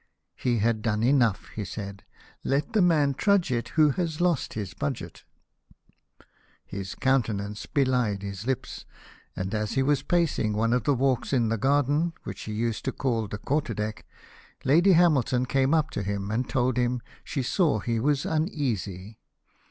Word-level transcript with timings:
"He 0.45 0.57
had 0.57 0.81
done 0.81 1.03
enough," 1.03 1.49
he 1.49 1.63
said;" 1.63 2.03
let 2.53 2.73
the 2.73 2.81
man 2.81 3.13
trudge 3.13 3.51
it 3.51 3.67
who 3.77 3.91
has 3.91 4.19
lost 4.19 4.55
his 4.55 4.73
budget!" 4.73 5.23
His 6.65 6.95
countenance 6.95 7.67
behed 7.67 8.23
his 8.23 8.47
lips; 8.47 8.85
and 9.35 9.53
as 9.53 9.73
he 9.73 9.83
was 9.83 10.01
pacing 10.01 10.53
one 10.53 10.73
of 10.73 10.85
the 10.85 10.95
walks 10.95 11.33
in 11.33 11.49
the 11.49 11.55
garden, 11.59 12.13
which 12.23 12.41
he 12.45 12.51
used 12.53 12.83
to 12.85 12.91
call 12.91 13.27
the 13.27 13.37
quarter 13.37 13.75
deck, 13.75 14.07
Lady 14.65 14.93
Hamilton 14.93 15.45
came 15.45 15.71
up 15.71 15.91
to 15.91 16.01
him, 16.01 16.31
and 16.31 16.49
told 16.49 16.77
him 16.77 17.03
she 17.23 17.43
saw 17.43 17.77
he 17.79 17.99
was 17.99 18.25
uneasy. 18.25 19.19